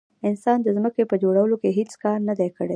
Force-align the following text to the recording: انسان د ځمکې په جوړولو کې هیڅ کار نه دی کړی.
انسان 0.29 0.57
د 0.61 0.67
ځمکې 0.75 1.03
په 1.11 1.15
جوړولو 1.23 1.55
کې 1.61 1.69
هیڅ 1.79 1.91
کار 2.03 2.17
نه 2.27 2.33
دی 2.39 2.49
کړی. 2.57 2.69